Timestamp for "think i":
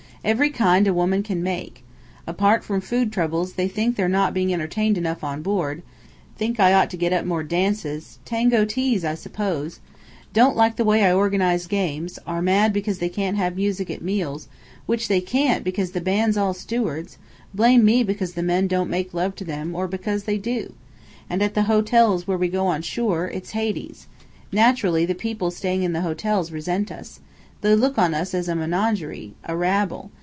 6.37-6.73